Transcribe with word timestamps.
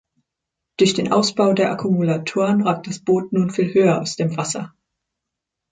Durch 0.77 0.95
den 0.95 1.11
Ausbau 1.13 1.53
der 1.53 1.71
Akkumulatoren 1.71 2.63
ragt 2.63 2.87
das 2.87 2.97
Boot 3.03 3.31
nun 3.33 3.51
viel 3.51 3.71
höher 3.71 4.01
aus 4.01 4.15
dem 4.15 4.35
Wasser. 4.35 4.73